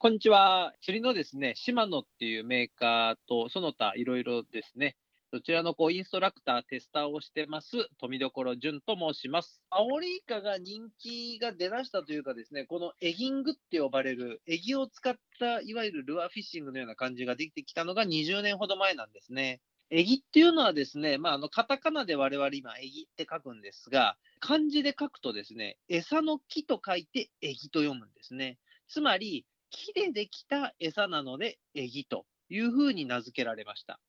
[0.00, 0.74] こんにちは。
[0.80, 4.94] 釣りのですね、シマノっていうメーカーと、その他いろいろですね、
[5.32, 9.60] そちらのこうインストラクター、テスターをしてます、富所淳と申します。
[9.70, 19.60] アオリイカが人気が出だしたというかですね、このエギングって呼ばれる、エギを使ったいわゆるルアーフィッシングのような感じができてきたのが20年ほど前なんですね。
[19.90, 28.58] エギっていうのはですね、まあ、あのカタカナで我々今、エギって書くんですが、漢字で書くとですね、餌の木と書いてエギと読むんですね。
[28.86, 34.00] つまり、木でできた餌なので、エギというふうに名付けられました。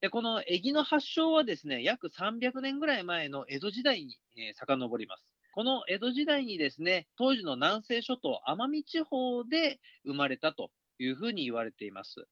[0.00, 5.22] で、このエギの発祥はですね、約300年ぐらい前の江戸時代に、えー、遡ります。
[5.54, 12.26] この江戸時代にですね、当時の南西諸島、奄美地方で生まれたというふうに言われています。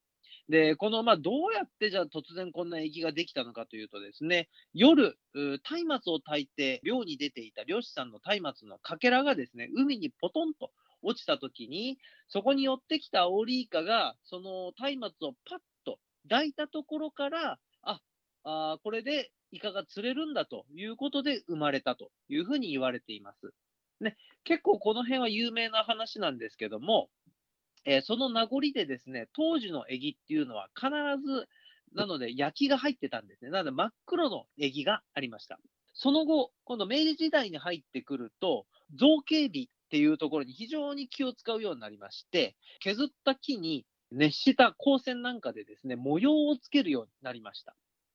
[0.48, 10.72] で、この、まあ、どうやってじゃあ突然こんな液ができたのかというとですね、夜、松明を炊いて漁に出ていた漁師さんの松明のかけらがですね、海にポトンと
[11.02, 18.00] 落ちた時に、そこに寄ってきたアオリイカが、その松明をパッと抱いたところから、あ、
[18.44, 23.52] あこれでイカが釣れるんだということで生まれたというふうに言われています。
[24.00, 27.10] ね、結構この辺は有名な話なんですけども、
[27.84, 30.90] えー、その名残でですね、当時のエギっていうのは必
[31.24, 31.48] ず、
[31.94, 33.50] なので焼きが入ってたんですね。
[33.50, 35.58] なので真っ黒のエギがありました。
[35.92, 47.74] その後、今度明治時代に入ってくると、造形美っていうところに非常に気を使うようになりまして、削った木に熱した光線なんかでですね、模様をつけるようになりました。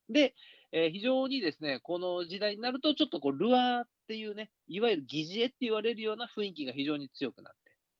[0.09, 0.35] で、
[0.71, 7.53] えー、非常にですね、この時代になると、ちょっとこう、ルアーっていうね、いわゆる疑似絵って言われるような雰囲気が非常に強くなっ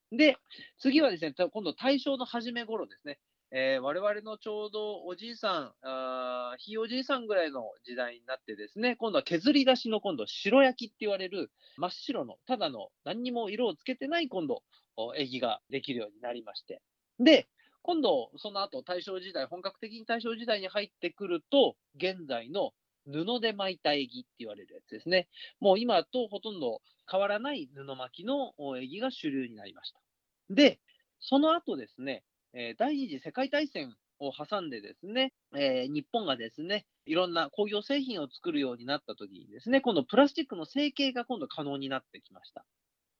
[0.09, 0.15] て。
[0.15, 0.37] で、
[0.79, 3.19] 次はですね、今度大正の初め頃ですね。
[3.57, 14.61] えー、我々のちょうどおじいさん、ひいおじいさんぐらいの時代になってですね、今度は削り出しの今度白焼きって言われる真っ白の、ただの何にも色をつけてない今度、
[15.15, 16.81] エギができるようになりまして。
[17.17, 17.47] で、
[17.81, 22.73] 今度、その後大正時代、本格的に大正時代に入ってくると、現在の
[23.05, 25.29] 布で巻いたエギって言われるやつですね。
[25.61, 29.99] もう今とほとんど変わらない布巻きのエギが主流になりました。
[30.49, 30.81] で、
[31.21, 42.65] その後ですね、え、第二次世界大戦を挟んでですね、えー、日本がですね、いろんな工業製品を作るようになった時にですね、今度プラスチックの成形が今度可能になってきました。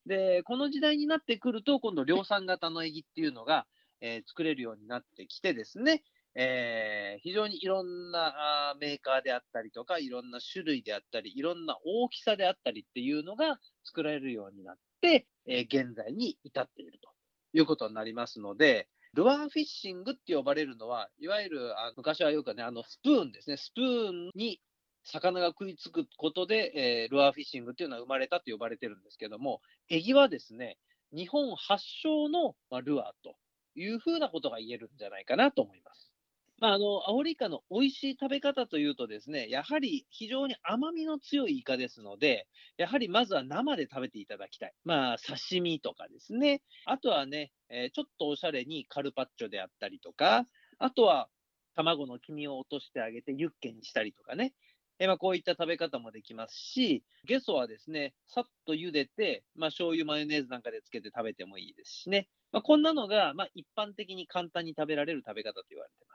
[0.05, 3.67] で、この時代になってくると、今度量産型のエギっていうのが、
[3.99, 6.03] えー、作れるようになってきてですね、
[6.35, 17.09] えー、非常にいろんなメーカーであったりとか、いろんな種類であったり、いろんな大きさであったりっていうのが作られるようになって、え、現在に至っていると
[17.53, 24.59] いうことになりますので、ルアーフィッシングって呼ばれるのは、いわゆるあ昔はよくね、あのスプーンですね、スプーンに
[25.05, 30.77] 魚が食いつくことで、えー、ルアーフィッシングっていうのは生まれたと呼ばれてるんですけども、エギはですね、
[31.13, 33.37] 日本発祥の、まあ、ルアーと
[33.75, 36.11] いうふうなことが言えるんじゃないかなと思います。
[36.59, 44.73] まあ、あの、アオリイカの美味しい食べ方というとですね、やはり非常に甘みの強いイカですので、やはりまずは生で食べていただきたい。
[44.85, 46.61] まあ、刺身とかですね。
[46.85, 51.27] あとはね、えー、ちょっとおしゃれにカルパッチョであったりとか、あとは
[51.75, 54.53] 卵の黄身を落としてあげてユッケにしたりとかね。
[54.99, 62.29] えー、まあ、こういった食べ方もできますし、ゲソはですね、さっと茹でて、まあ、醤油、マヨネーズなんかでつけて食べてもいいですしね。
[62.53, 66.14] まあ、こんなのが、まあ、一般的に簡単に食べられる食べ方と言われてま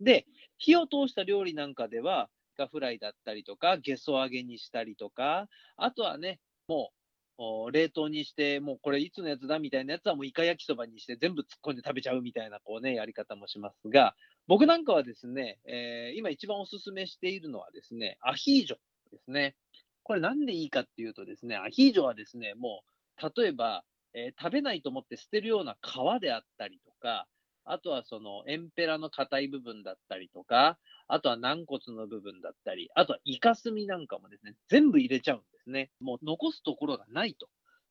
[0.00, 0.26] で、
[0.58, 14.14] 火を通した料理なんかでは、イカフライだったりとか、ゲソ揚げにしたりとか、あとはね、もう、冷凍にして、もうこれいつのやつだみたいなやつはもうイカ焼きそばにして全部突っ込んで食べちゃうみたいなこうね、やり方もしますが、
[14.46, 18.76] 僕なんかはですね、えー、今一番おすすめしているのはですね、アヒージョ
[19.10, 19.56] ですね。
[20.04, 22.84] これなんでいいかっていうとですね、アヒージョはですね、も
[23.20, 27.26] う、例えば、えー、食べないと思って捨てるような皮であったりとか、
[27.64, 35.90] あとはそのエンペラの硬い部分だったりとか、あとは軟骨の部分だったり、あとはイカスミなんかもですね、全部入れちゃうんですね。
[36.00, 37.48] もう残すところがないと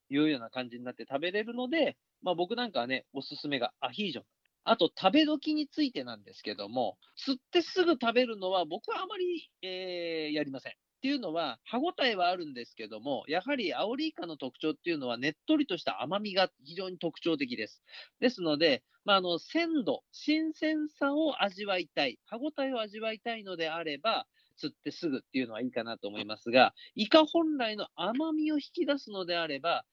[0.09, 4.25] いうような感じになって食べれるので、まあ僕なんかはね、おすすめがアヒージョン。
[4.65, 10.73] あと食べ時についてなんですけども、釣ってすぐ食べるのは僕はあまり、えー、やりません。
[11.03, 17.83] っていうのは、歯ごたえはあるんですけども、やはりアオリイカの特徴っていうのは、ねっとりとした甘みが非常に特徴的です。
[18.21, 29.83] ですので、まあ、あの鮮度、新鮮さを味わいたい、歯ごたえを味わいたいのであれば、釣ってすぐっていうのはいいかなと思いますが、イカ本来の甘みを引き出すのであれば、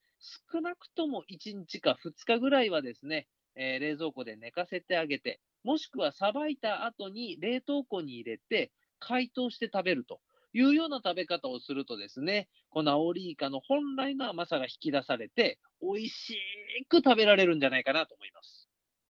[0.52, 3.26] 少なくとも1日か2日ぐらいはですね、
[3.56, 8.70] えー、冷蔵庫で寝かせてあげて、もしくはさばいた後に冷凍庫に入れて、
[9.00, 10.20] 解凍して食べると
[10.52, 16.36] いうような食べ方をするとですね、このアオリイカの本来の甘さが引き出されて、美味し
[16.88, 18.59] く食べられるんじゃないかなと思います。